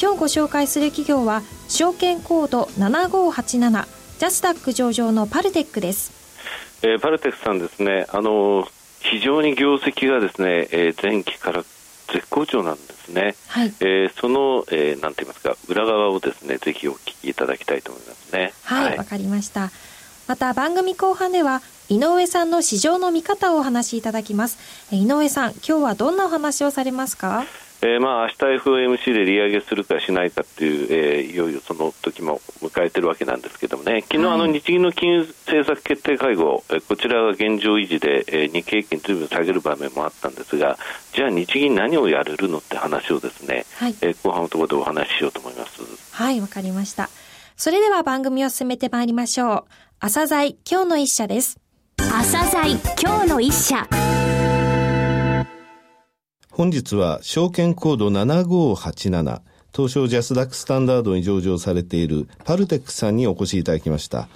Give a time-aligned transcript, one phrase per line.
[0.00, 3.86] 今日ご紹介する企業は証券コード7587
[4.18, 6.12] ジャスダック上場のパルテックです、
[6.82, 8.06] えー、パルテックさんですね。
[8.10, 8.66] あの
[9.00, 11.62] 非常に業績がですね、えー、前期から
[12.12, 18.52] 絶好調なんですね、はい、えー、その、えー、なんて言いますか裏側をですねぜひお聞きいただきたいと思いますね。
[18.62, 19.70] はいわ、はい、かりました。
[20.26, 24.58] また番組後半では井上さんの市場の見方をお話しいただきます
[24.90, 27.44] 井上さん今日はどんなお話をされますか？
[27.82, 40.78] えー、まあ明日 FOMC で利上げするかしないかっていう、えー、いよいよその時も迎えてるわけなんですけどもね、昨日、あの日銀の金融政策決定会合、えー、こちらは現状維持で、えー、日経平均ずいぶん下げる場面もあったんですが、
[41.12, 45.82] じゃあ日銀何をやれるのって話をですね、はい、えー、後半のところでお話ししようと思います。
[46.12, 47.10] はい、わかりました。
[47.58, 49.64] それでは番組を進めてまいりましょう。
[50.00, 51.60] 朝鮮今日の一社です。
[52.16, 53.88] 朝鮮今日の一社。
[56.48, 59.40] 本日は証券コード7587
[59.74, 64.28] 東証ジャスダックスタンダードに上場されているパルテックさんにお越しいただきました。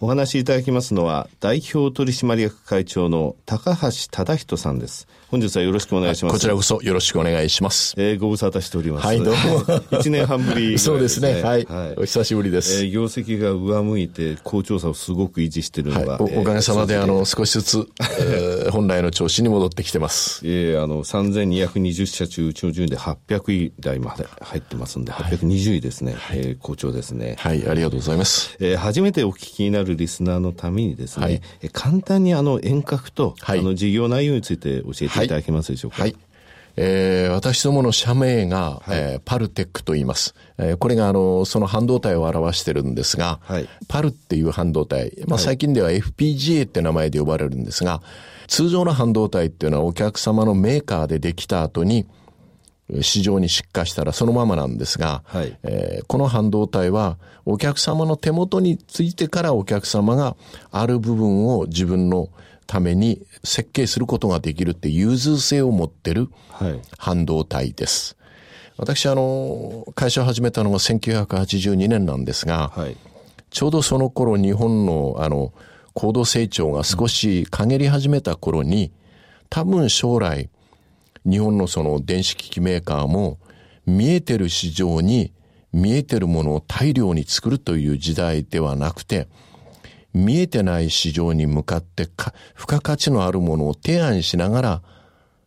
[0.00, 5.06] お話しいただきますのは、代表取締役会長の高橋忠人さんです。
[5.30, 6.32] 本日はよろしくお願いします。
[6.32, 7.92] こちらこそよろしくお願いします。
[7.98, 9.06] えー、ご無沙汰しております。
[9.06, 9.98] はい、どうも。
[9.98, 11.42] 一年半ぶり、ね、 そうですね。
[11.42, 11.66] はい。
[11.66, 12.82] はい、お久しぶりです。
[12.82, 20.40] えー、業績が上向いて、好調さをすごく維持しているのが、はい、おおかげさまで、あの、少しずつ、えー、 本来の調子に戻ってきてます。
[20.44, 26.14] えー、あの、3220社中、うちの順位で800位台まで入ってますんで、820位ですね。
[26.16, 27.36] はい、えー、好調ですね。
[27.38, 28.56] はい、ありがとうございます。
[28.60, 35.28] えー、初めてお聞きになるリスナーのためにですね、はい、簡単にあの遠隔と、はい、あの事業内容について教えてい。
[35.28, 36.02] ただけますでしょうか？
[36.02, 36.16] はい、
[36.76, 40.34] えー、私どもの社名が、はい、えー、パルテックと言います。
[40.58, 48.02] えー、これがあの、その半導体を表してるんですが、はい、パルっていう半導体、まあ最近では FPGA って名前で呼ばれるんですが、
[48.46, 52.06] 通常の半導体っていうのはお客様のメーカーでできた後に、
[53.02, 60.38] 市場に出荷したらそのままなんですが、はい、えー、この半導体はお客様の手元についてからお客様が
[60.70, 62.30] ある部分を自分の
[62.68, 66.28] ために設計することができるって融通性を持ってる
[66.98, 68.14] 半導体です。
[68.76, 72.96] はい、私あの、会社を始めたのが1982年なんですが、はい、
[73.50, 75.52] ちょうどその頃日本のあの、
[75.94, 78.92] 高度成長が少し陰り始めた頃に、
[79.48, 80.50] 多分将来、
[81.24, 83.38] 日本のその電子機器メーカーも
[83.86, 85.32] 見えてる市場に
[85.72, 89.26] 見えてるものを大量に作るという時代ではなくて、
[90.14, 92.32] 見えてない市場に向かって付
[92.66, 94.82] 加価値のあるものを提案しながら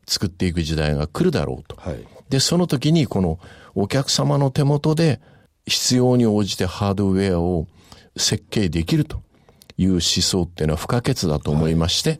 [0.07, 1.75] 作っていく時代が来るだろうと。
[1.77, 3.39] はい、で、その時にこの
[3.75, 5.19] お客様の手元で
[5.65, 7.67] 必要に応じてハードウェアを
[8.17, 9.21] 設計できると
[9.77, 12.19] いう思想っていうのは不可欠だと思いまして、はい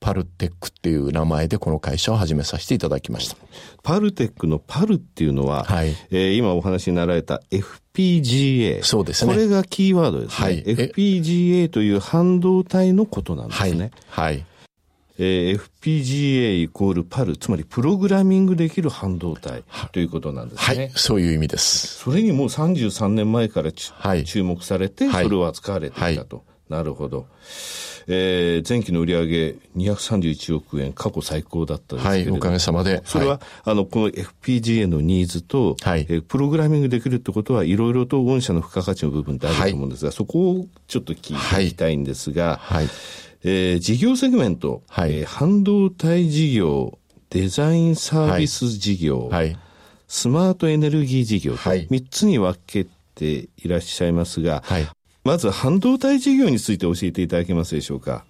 [0.00, 3.36] パルテックっていう名前でこの会社を始めさせていただきました。
[3.82, 8.82] パルテックのパルっていうのは、はい、えー、今お話になられた FPGA。
[8.82, 9.32] そうですね。
[9.32, 10.46] これがキーワードですね。
[10.46, 13.90] はい、FPGA という半導体のことなんですね。
[14.08, 14.34] はい。
[14.34, 14.44] はい
[15.18, 20.76] えー、FPGA イコールパル、つまりプログラミングできる半導体ということなんですね。
[20.76, 21.98] はい、そういう意味です。
[21.98, 26.36] それにもう33年前から、はい、注目されて、それを扱われていたと。
[26.36, 27.26] はい、なるほど。
[28.10, 33.02] えー、前期の売上231億円、過去最高だったですけれどはい、おかげさまで。
[33.04, 42.88] それは、はい、あの、この FPGA のニーズと、はい、えー、プログラミングできるってことは、いろいろと御社の付加価値の部分ってあると思うんですが、はい、そこをちょっと聞いていきたいんですが、はい、
[43.44, 46.98] えー、事業セグメント、はい、えー、半導体事業、
[47.28, 49.54] デザインサービス事業、はい、
[50.06, 54.88] スマートエネルギー事業と、3つに分けていらっしゃいますが、はい、
[55.28, 58.24] まず半導体事業について教えていただけますでしょうか？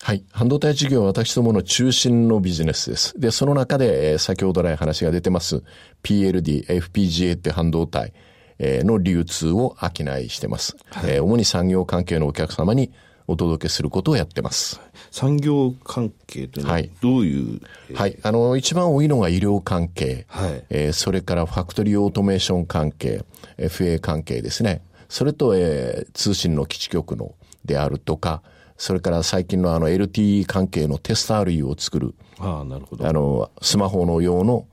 [0.00, 0.22] はい。
[0.30, 3.18] 半導体事業は私どもの中心のビジネスです。
[3.18, 5.64] で、その中で、えー、先ほど来話が出てます
[6.04, 8.12] PLD、FPGA って半導体、
[8.60, 12.92] えー、の流通を商いしてます、はい、えー、主に産業関係のお客様に
[13.26, 14.80] お届けすることをやってます。
[15.10, 17.60] 産業関係というのはどういう、
[17.94, 18.18] はい、はい。
[18.22, 23.24] あの、一番多いのが医療関係、はい、えー、それからファクトリーオートメーション関係、
[23.58, 24.82] FA 関係ですね。
[25.14, 28.42] それと、えー、通信の基地局のであるとか、
[28.76, 32.16] それから最近のあの LTE 関係のテスター類を作る。
[32.40, 33.06] ああ、なるほど。
[33.06, 34.66] あの、スマホの用の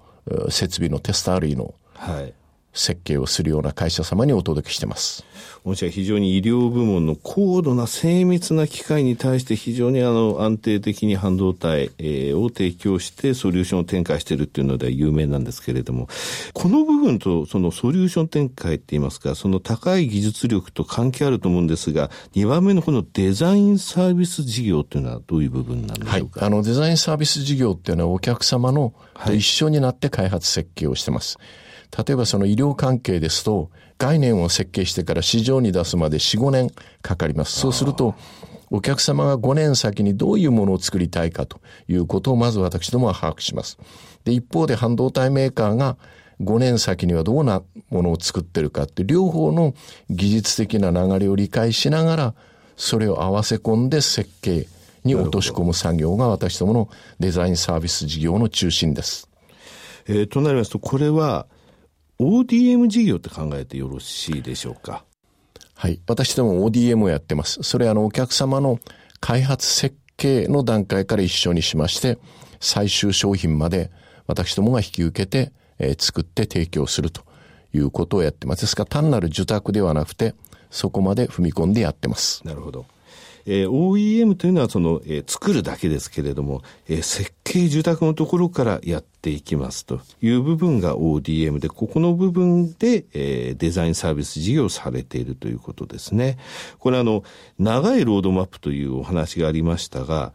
[0.49, 2.33] 設備のテスター類の、はい。
[2.73, 5.25] 設計をするような会社様にお届けしてます。
[5.63, 16.07] 御社非常に医療部門の高度な精密な機械に対して非常にあの安定的に半導体、えー、を提供してソリューションを展開しているっていうのでは有名なんですけれども、
[16.53, 28.93] この部分とそのソリューション展開って言いますか、その高い技術力と関係あると思うんですが、2番目のこのデザインサービス事業っていうのはどういう部分なんでしょうか、はい、あのデザインサービス事業っていうのはお客様の
[29.25, 31.37] と一緒になって開発設計をしてます。
[31.97, 36.69] 例えばその医療関係ですと、概念を設計してから市場に出すまで4、5年
[37.01, 37.59] かかります。
[37.59, 38.15] そうすると、
[38.71, 41.59] お客様が5年先にどういうものを作りたいかと
[41.89, 43.77] いうことをまず私どもは把握します。
[44.23, 45.97] で、一方で半導体メーカーが
[46.41, 49.73] 5年先にはどうなものを作ってるかって両方の
[50.09, 52.33] 技術的な流れを理解しながら、
[52.77, 54.67] それを合わせ込んで設計
[55.03, 56.89] に落とし込む作業が私どもの
[57.19, 59.29] デザインサービス事業の中心です。
[60.07, 61.45] えー、となりますと、これは
[62.21, 65.05] ODM 事業って考えてよろしいでしょうか？
[65.73, 65.99] はい。
[66.07, 67.63] 私ども ODM をやってます。
[67.63, 68.77] それはあのお客様の
[69.19, 72.19] 開発設計の段階から一緒にしまして、
[72.59, 73.89] 最終商品まで
[74.27, 77.23] 私どもが引き受けて、えー、作って提供すると
[77.73, 78.61] いうことをやってます。
[78.61, 80.35] ですから単なる受託ではなくて、
[80.69, 82.45] そこまで踏み込んでやってます。
[82.45, 82.85] なるほど。
[83.45, 96.37] えー、OEM というのはその、えー、作るだけですけれども、えー、設計住宅のところからやっていきますという部分が ODM で、ここの部分で、えー、デザインサービス事業されているということですね。
[96.79, 97.23] これあの、
[97.59, 100.33] 長いロードマップというお話がありましたが、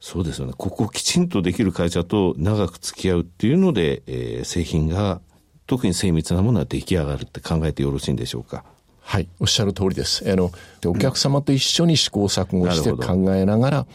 [0.00, 0.52] そうですよね。
[0.56, 5.20] ここをきちんとできる会社と長く付き合うっていうので、えー、製品が
[5.66, 8.64] 特に精密なものは出来上がるって考えてよろしいんでしょうか？
[9.06, 10.28] はい、おっしゃる通りです。
[10.30, 10.50] あの、
[10.86, 13.86] お客様と一緒に試行錯誤して考えながら、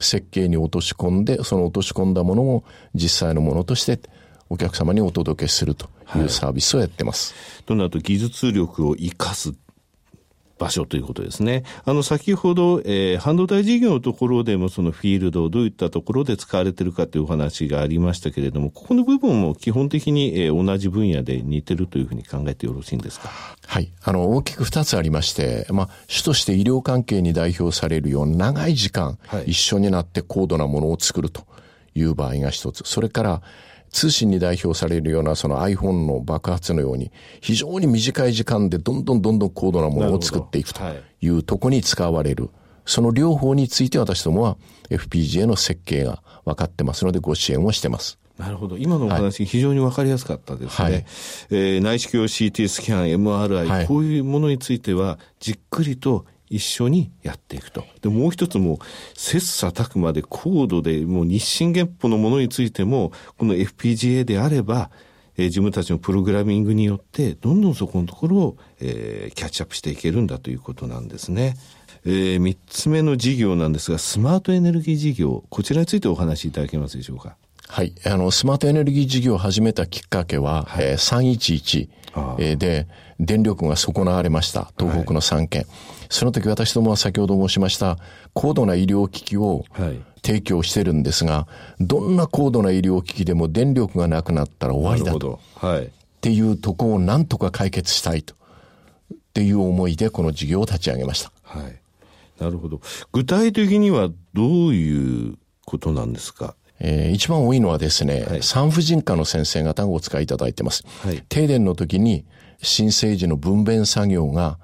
[0.00, 2.64] 設計に落とし込んで、その落とし込んだものを
[2.94, 4.00] 実際のものとして
[4.50, 7.32] お客様にお届けするというサービスをやってます。
[7.32, 9.54] はい、となると技術力を生かす
[10.58, 11.64] 場所ということですね。
[11.84, 23.30] あの、先ほど、えー、半導体事業のところでもそのフィールドをどういったところで使われているかというお話がありましたけれども、ここの部分も基本的に、えー、同じ分野で似てるというふうに考えてよろしいんですか？
[23.66, 23.92] はい。
[24.02, 31.44] あの、大きく二つありまして、まあ、主として医療関係に代表されるような長い時間、はい、一緒になって高度なものを作ると
[31.94, 32.82] いう場合が一つ。
[32.86, 33.42] それから、
[33.90, 37.10] 通信に代表されるようなその iPhone の爆発のように
[37.40, 40.80] 非常に短い時間でどんどんどんどん高度なものを作っていくと
[41.20, 42.50] いうとこに使われる。
[42.84, 44.56] その両方について私どもは
[44.90, 48.18] FPGA の設計が分かってますのでご支援をしてます。
[48.38, 48.76] なるほど。
[48.76, 50.84] 今のお話、非常に分かりやすかったですね。
[50.84, 51.04] はい、
[51.50, 57.84] えー、内視鏡 CT スキャン、MRI、はい、こういうものについては、じっくりと一緒にやっていくと。
[58.02, 58.78] で、もう一つも、
[59.14, 64.90] 切磋琢磨で高度で、もう日進月歩のものについても、この FPGA であれば、
[65.36, 71.56] えー、自分たちのプログラミングによって、どんどんそこのところを、えー、キャッチアップしていけるんだということなんですね。
[72.04, 77.36] えー、三つ目の事業なんですが、スマートエネルギー事業、こちらについてお話しいただけますでしょうか？
[77.68, 77.92] はい。
[78.04, 81.88] あの、スマートエネルギー事業を始めたきっかけは、はい、えー、311、
[82.38, 82.86] えー、で、
[83.18, 84.70] 電力が損なわれました。
[84.78, 85.62] 東北の3県。
[85.62, 85.70] はい
[86.08, 87.98] その時私どもは先ほど申しました
[88.32, 89.64] 高度な医療機器を
[90.22, 91.48] 提供してるんですが、
[91.80, 95.40] どんな高度な医療機器でも電力がなくなったら終わりだと。
[95.56, 95.86] はい。
[95.86, 95.88] っ
[96.20, 98.34] ていうとこをなんとか解決したいと。
[99.12, 101.32] っていう思いでこの事業を立ち上げました。
[101.42, 101.80] はい。
[102.38, 102.80] なるほど。
[103.10, 106.54] 具体的にはどういうことなんですか？
[106.78, 110.84] えー、一番多いのはですね、はい、産婦人科の先生方がお使いいただいてます。
[111.02, 112.24] はい、停電の時に
[112.62, 114.58] 新生児の分娩作業が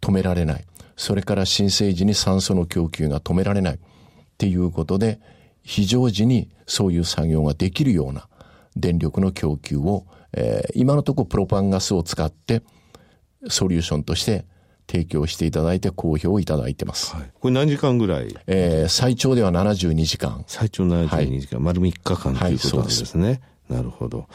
[0.00, 0.64] 止められない。
[0.96, 3.78] それから新生児に酸素の供給が止められないっ
[4.38, 5.20] ていうことで、
[5.62, 8.28] 非常時にそういう作業ができるような
[8.76, 12.62] 電力の供給を、えー、今のところプロパンガスを使って
[13.48, 14.44] ソリューションとして
[14.86, 17.14] 提供していただいて好評をいただいてます。
[17.14, 18.34] はい、これ何時間ぐらい？
[18.46, 20.44] えー、最長では72時間。
[20.46, 23.28] 最長72時間、はい、丸3日間ということなんですね。
[23.28, 23.40] はい
[23.70, 24.26] なるほど。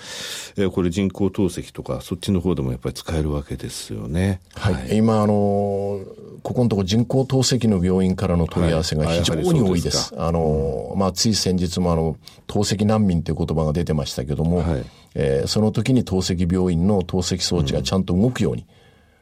[0.55, 4.39] えー、これ人工透析とか、そっちの方でもやっぱり使えるわけですよね。
[4.55, 4.73] はい。
[4.73, 6.05] はい、今、あのー、
[6.41, 10.15] ここのところ人工透析の病院からの問い合わせが非常に多いです。
[10.15, 18.65] はい、あのー、まあ、つい先日もあの、透析難民という言葉が出てましたけども、はい、えー、その時に透析病院の透析装置がちゃんと動くように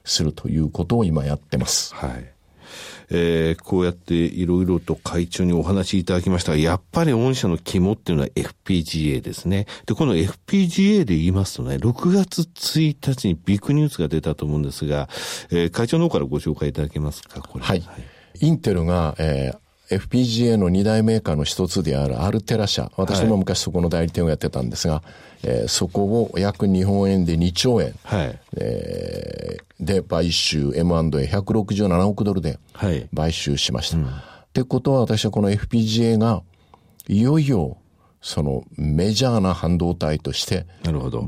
[0.05, 1.96] するということを今やってます。
[1.96, 2.32] はい。
[3.09, 9.65] えー、こうやっていろいろと会長にお話しいただきましたが、やっぱり御社の肝っていうのは FPGA ですね。
[9.85, 15.09] で、この FPGA で言いますとね、6月1日にビッグニュースが出たと思うんですが、
[15.51, 17.65] えー、会長の方からご紹介いただけますか、これ。
[17.65, 17.81] はい。
[17.81, 25.03] はい、インテルが、えー FPGA の二大メーカーの一つであるアルテラ社、私も昔そこの代理店をやってたんですが、
[25.43, 32.59] えー、そこを約日本円で2兆円、はいえー、で買収 M&A167 億ドルで
[33.15, 33.97] 買収しました。
[33.97, 34.15] はいうん、っ
[34.53, 36.43] てことは私はこの FPGA が
[37.07, 37.77] いよいよ
[38.21, 40.65] そのメジャーな半導体として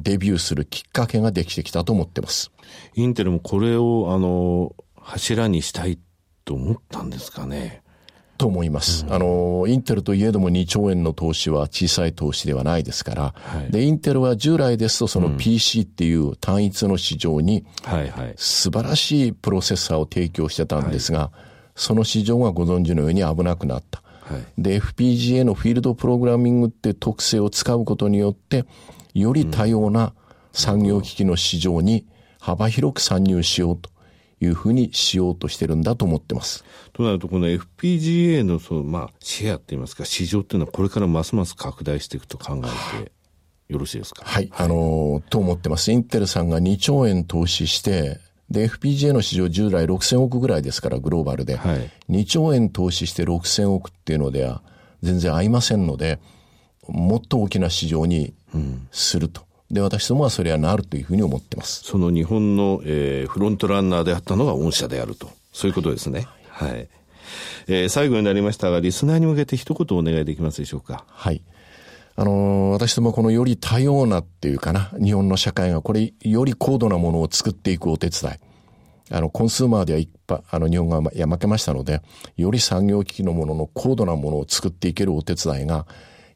[0.02, 2.52] デビューするきっかけができてきたと思ってます。
[2.96, 6.00] インテルもこれをあの柱にしたい
[6.46, 7.84] と思ったんですかね。
[8.38, 17.66] と思います、うん、あの、インテルといえども2兆円の投資は小さい投資ではないですから、はい、で、インテルは従来ですとその PC っていう単一の市場に、
[18.36, 21.30] 素晴らしいプロセッサーを提供してたんですが、はい、
[21.76, 24.02] その市場がご存知のように危なくなった。
[24.22, 28.66] はい、で、FPGA のフィールドプログラミングって特性を使うことによって、
[29.14, 30.14] より多様な
[30.52, 32.06] 産業機器の市場に
[32.40, 33.90] 幅広く参入しようと
[34.46, 36.64] いうふうにしようとしてるんだと思ってます。
[36.94, 43.12] となると、この FPGA のその、まあ、シェアっていいますか、市場っていうのはこれからますます拡大していくと考えて
[43.68, 44.24] よろしいですか？
[44.24, 45.92] はい、あのー、と思ってます。
[45.92, 51.56] インテルさんが2兆円投資して、で、FPGA の市場従来6000億ぐらいですから、グローバルで。
[51.56, 54.62] はい、2兆円投資して6000億っていうのでは
[55.02, 56.20] 全然合いませんので、
[56.88, 58.36] もっと大きな市場に
[58.92, 59.45] すると。
[59.70, 61.84] うん、で、私どもはそれはなるというふうに思ってます。
[61.84, 65.30] その日本の、えー、フロントランナーであったのが御社であると。
[65.52, 66.28] そういうことですね。
[66.50, 66.72] はい。
[66.72, 66.90] はい、
[67.68, 71.06] えー、最後になりましたが、リスナーに向けて一言お願いできますでしょうか？
[71.08, 71.42] はい。
[72.18, 78.34] あのー、私どもこのより多様なっていうかな、日本の社会がこれより高度なものを作っていくお手伝い。
[79.12, 82.02] あの、コンスーマーでは一般、あの、日本がや負けましたので、
[82.38, 85.86] より産業機器のものの高度なものを作っていけるお手伝いが、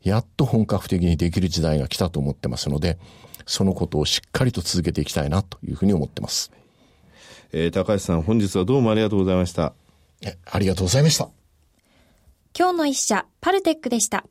[0.03, 2.97] やっと本格的にできる時代が来たと思ってますので、
[3.45, 6.51] そのことをしっかりと続けていきたいなというふうに思ってます。
[7.51, 9.73] えー、高橋さん、本日はどうもありがとうございました。
[10.45, 11.29] ありがとうございました。
[12.57, 14.25] 今日の一社、パルテックでした。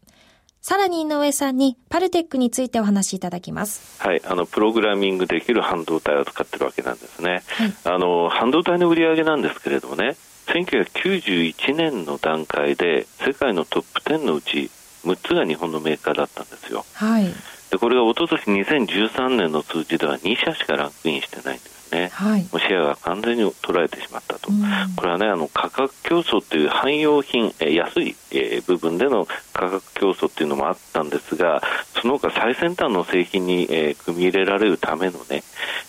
[0.61, 4.03] さらに井上さんにパルテックについてお話しいただきます。
[4.03, 7.43] はい、あのプログラミングできる半導体を使ってるわけなんですね。
[7.47, 14.71] はい、あの半導体の売り上げなんですけれどもね、1991年の段階で世界のトップ10のうち
[15.05, 16.85] 6つが日本のメーカーだったんですよ。
[16.95, 17.27] はい。
[17.71, 21.79] でこれが一昨年2013年の数字では2社しかランクインしてないんです。
[21.91, 24.63] ね、はい、シェアが完全に取られてしまったと、うん、
[24.97, 31.63] これはねあの価格競争という汎用品、え安い、えー、部分での価格競争っていうのもあったんですが
[32.01, 35.43] その他最先端の製品に、えー、組み入れられるためのね、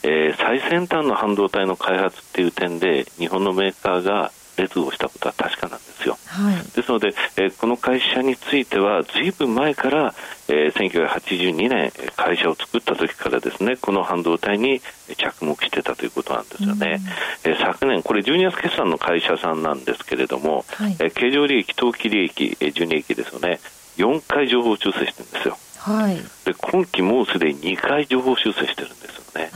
[0.03, 6.17] えー、最先端の半導体の開発っていう点で日本のメーカーが劣後したことは確かなんですよ。
[6.25, 10.13] はい、ですので、えー、この会社については、ずいぶん前から、
[10.47, 14.81] えー、1982年、会社を作った時からですね、この半導体に
[15.15, 16.99] 着目してたということなんですよね。
[17.43, 23.59] えー、昨年、これ12月決算の会社さんなんですけれども、はい、えー、経常利益、当期利益、えー、純利益ですよね、
[23.97, 25.57] 4回情報修正してるんですよ。
[25.79, 29.49] はい、で今期もうすでに2回情報修正してるんですよね、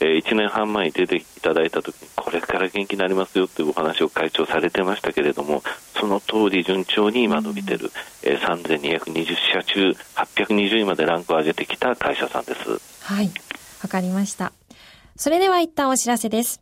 [0.00, 5.62] えー、1年半前に出ていただいたときに、これから元気になりますよというお話を会長されてましたけれども、
[5.98, 7.90] その通り順調に今伸びてる、
[8.24, 12.80] うん、えー、3220社中、820位までランクを上げてきた会社さんです。
[13.02, 13.30] はい、
[13.82, 14.52] わかりました。
[15.16, 16.60] それでは一旦お知らせです。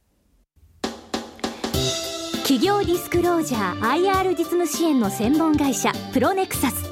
[2.42, 6.91] 企業ディスクロージャー IR 実務支援の専門会社プロネクサス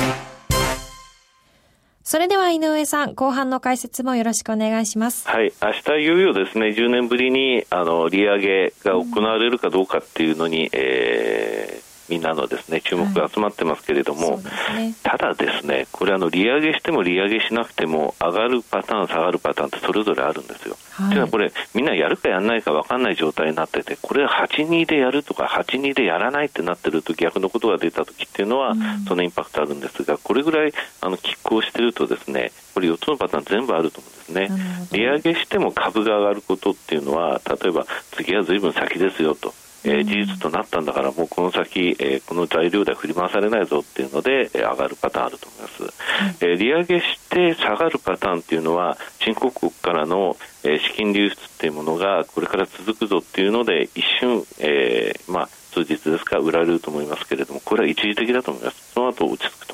[2.11, 5.25] それでは井上さん、後半の解説もよろしくお願いします。
[5.29, 20.75] はい、明日いよいよですね、10年ぶりにあの利上げが行われるかどうかっていうのに、うん、えーみんなのですね注目が集まってますけれども、はいね、ただ、ですねこれあの、利上げしても利上げしなくても上がるパターン、下がるパターンってそれぞれあるんですよ。
[20.91, 28.75] はい、というのはこれ、みんなやるかやらないか分かんない状態になってて、これ8-2でやるとか、8-2でやらないってなってると、逆のことが出たときっていうのは、
[29.07, 34.49] そのインパクトあるんですが、これぐらいあの拮抗してると、ですねこれ4つのパターン全部あると思うんですね。
[34.91, 39.53] 利上げしても株が上がることっていうのは、例えば次はずいぶん先ですよと。
[39.83, 58.91] えー、事実となったんだからもうこの先、えー、この材料では振り回されないぞっていうので、えー、上がるパターンあると思います、えー、利上げして下がるパターンっていうのは新興国からの、えー、資金流出っていうものがこれから続くぞっていうので一瞬、えーまあ、数日ですか売られると思いますけれどもこれは一時的だと思います。
[58.93, 59.67] その後落ち着く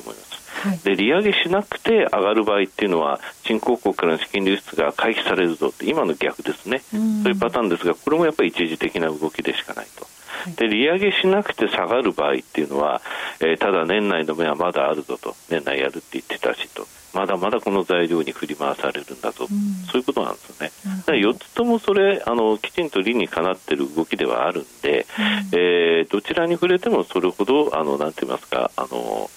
[0.84, 10.06] で利上げしなくて上がる場合っていうのは新興国からの資金流出が回避されるぞって今の逆ですね、そういうパターンですがこれもやっぱり一時的な動きでしかないと。
[10.56, 13.00] で利上げしなくて下がる場合っていうのは、
[13.40, 15.34] えー、ただ年内の目はまだあるぞと。
[15.50, 16.86] 年内やるって言ってたしと。
[17.14, 20.72] まだまだこの材料に振り回されるんだぞ、うん、そういうことなんですよね。
[20.98, 25.06] だから4つともそれあのきちんと理にかなっている動きではあるんで、
[25.52, 29.30] うん、えー、どちらに触れてもそれほどあのなんて言いますかあの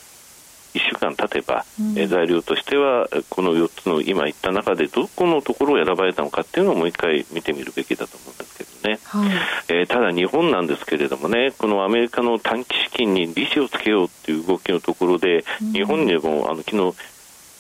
[0.74, 9.32] 1週間経てば、うん、材料としてはこの4つの今言った中でどこのところを選ばれたのかっていうのをもう一回見てみるべきだと思うんですけどね、はい、
[9.70, 16.96] えー、ただ日本なんですけれどもねこのアメリカの短期資金に利子をつけようっていう動きのところで、うん、日本にもあの昨日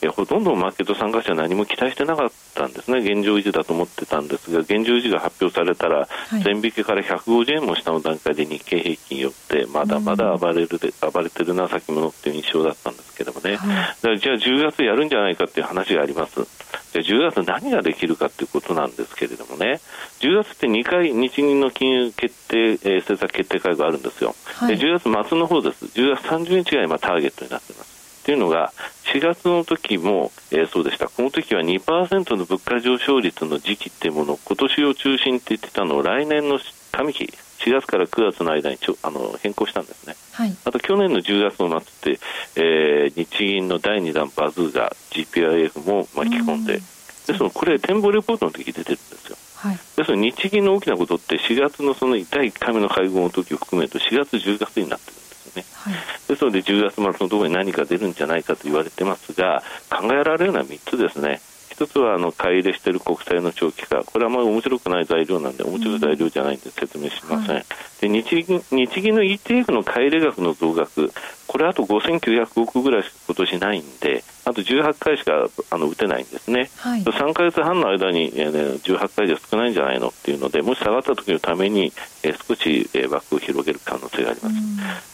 [0.03, 6.07] えほとんどマーケット参加者は何も期待してなかったんですね、現状維持だと思ってたんですが、現状維持が発表されたら、
[6.43, 16.47] 全引けから150円も下の段階で日経平均よって、まだまだ暴れるで、暴れてるな、先物っていう印象だったんですけどもね、はい、じゃあ10月やるんじゃないかっていう話があります。
[16.93, 19.79] じゃあ10月何ができるかということなんですけれどもね、
[20.19, 24.35] 10月って2回日銀の金融決定、えー、政策決定会合あるんですよ。
[24.55, 25.85] はい、で10月末の方です。
[25.85, 27.90] 10月30日が今ターゲットになっています。
[28.21, 28.71] っていうのが、
[29.13, 36.59] 4月の時も、えー、そうでした、この時は2%の物価上昇率の時期っていうものを今年を中心って言ってたのを来年の
[36.91, 37.33] 上期、
[37.65, 42.19] 4月から9月の間にちょあの変更したんですね、はい、あと去年の10月の末って、
[42.55, 46.81] えー、日銀の第2弾バズーが GPIF も巻き込んで、で
[47.25, 49.37] すのこれ、展望レポートの時出てるんですよ。
[49.55, 55.20] はい、ですの日銀の大きなことって4月のその第1回目の会合の時を含めると4月、10月になってる
[55.55, 55.93] ね、はい、
[56.27, 61.41] ですので10月末のところに何か出るんじゃないかと言われてますが考えられるのは3つですね。
[61.71, 67.49] 一つはあの買い入れしている国債の長期化、これはあまり面白くない材料なんで、面白い材料じゃないんで説明しません。
[67.49, 67.65] うんはい、
[68.01, 71.11] で日銀日銀の ETF の買い入れ額の増額、
[71.47, 81.93] これあと5900億ぐらいしか今年ないんで、あと18回しかあの打てないんですね、はい、3か月半の間に、えー、18回じゃ少ないんじゃないのっていうので、もし下がった時のために、
[82.23, 84.55] えー、少し、えー、枠を広げる可能性があります。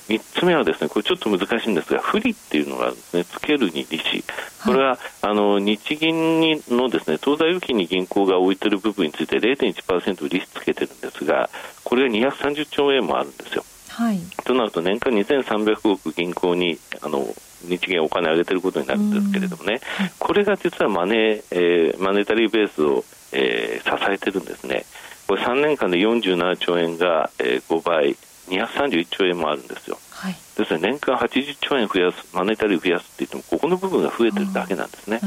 [0.07, 4.23] 3つ目はですね、これちょっと難しいんですが、不利っていうのがですね、つけるに利子。
[4.65, 11.49] これは、はい、あの、日銀にのですね、当座預金に銀行が置いてる部分について0.1%利子つけてるんですが、
[11.83, 13.65] これが230兆円もあるんですよ。
[13.89, 17.27] はい、となると年間2300億銀行にあの
[17.63, 19.81] 日銀お金を上げてることになるんですけれどもね、
[20.19, 24.85] これが実はマネー、えー、マネタリーベースを、えー、支えてるんですね。
[25.27, 28.15] これ3年間で47兆円が、えー、5倍、
[28.47, 29.97] 231兆円もあるんですよ。
[30.17, 35.21] はい、ですね、年間80兆円増やす、マネタリー増やすって言っても、ここの部分が増えてるだけなんですね。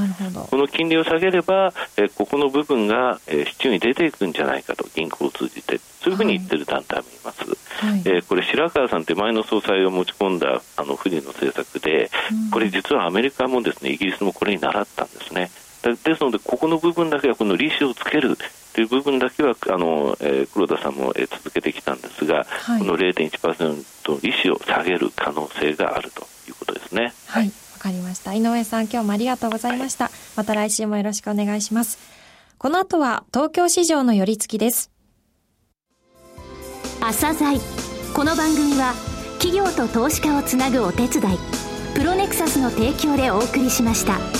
[0.50, 7.44] この金利を下げれば、えー、ここの部分が、えー、市中に出ていくんじゃないかと、銀行を通じて、そういうふうに言ってる団体もいます。
[7.44, 12.10] はい、えー、これ、白川さんって前の総裁を持ち込んだあの富士の政策で、
[12.50, 15.52] これ実はアメリカもですね、イギリスもこれに習ったんですね。
[15.82, 18.36] ですので、ここの部分だけはこの利子をつける
[18.72, 27.12] という部分だけはあの、えー、黒田さんも、えー、続けてきたんですが、はい、この0.1%利子を下げる可能性があるということですね。
[27.26, 28.34] はい、わ、かりました。
[28.34, 30.04] 井上さん、今日もありがとうございました。
[30.04, 31.98] はい、また来週もよろしくお願いします。
[32.58, 34.90] この後は東京市場の寄り付きです。
[37.00, 37.58] 朝鮮
[38.14, 38.92] この番組は
[39.38, 41.38] 企業と投資家をつなぐお手伝い
[41.94, 44.39] プロネクサスの提供でお送りしました。